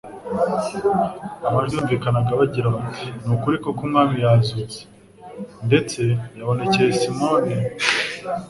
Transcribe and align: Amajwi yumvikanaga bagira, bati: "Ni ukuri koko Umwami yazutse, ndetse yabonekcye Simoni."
Amajwi 1.47 1.73
yumvikanaga 1.77 2.33
bagira, 2.41 2.67
bati: 2.75 3.05
"Ni 3.25 3.31
ukuri 3.35 3.55
koko 3.63 3.81
Umwami 3.87 4.15
yazutse, 4.25 4.79
ndetse 5.67 6.01
yabonekcye 6.37 6.83
Simoni." 6.99 7.55